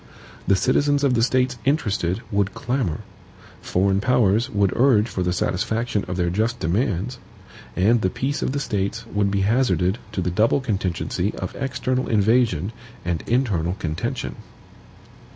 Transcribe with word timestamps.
The 0.47 0.55
citizens 0.55 1.03
of 1.03 1.13
the 1.13 1.21
States 1.21 1.57
interested 1.63 2.23
would 2.31 2.55
clamour; 2.55 3.01
foreign 3.61 4.01
powers 4.01 4.49
would 4.49 4.75
urge 4.75 5.07
for 5.07 5.21
the 5.21 5.31
satisfaction 5.31 6.05
of 6.07 6.17
their 6.17 6.31
just 6.31 6.59
demands, 6.59 7.19
and 7.75 8.01
the 8.01 8.09
peace 8.09 8.41
of 8.41 8.51
the 8.51 8.59
States 8.59 9.05
would 9.05 9.29
be 9.29 9.41
hazarded 9.41 9.99
to 10.13 10.21
the 10.21 10.31
double 10.31 10.59
contingency 10.59 11.35
of 11.35 11.55
external 11.55 12.07
invasion 12.09 12.71
and 13.05 13.23
internal 13.27 13.75
contention. 13.75 14.37